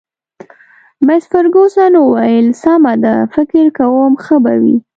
[1.05, 4.75] مس فرګوسن وویل: سمه ده، فکر کوم ښه به وي.